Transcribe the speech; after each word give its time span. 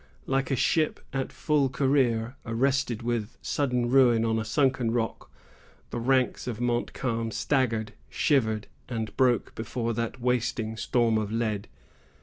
Like 0.25 0.49
a 0.49 0.55
ship 0.55 0.99
at 1.13 1.31
full 1.31 1.69
career, 1.69 2.35
arrested 2.43 3.03
with 3.03 3.37
sudden 3.43 3.87
ruin 3.87 4.25
on 4.25 4.39
a 4.39 4.43
sunken 4.43 4.89
rock, 4.89 5.29
the 5.91 5.99
ranks 5.99 6.47
of 6.47 6.59
Montcalm 6.59 7.29
staggered, 7.29 7.93
shivered, 8.09 8.65
and 8.89 9.15
broke 9.15 9.53
before 9.53 9.93
that 9.93 10.19
wasting 10.19 10.75
storm 10.75 11.19
of 11.19 11.31
lead. 11.31 11.67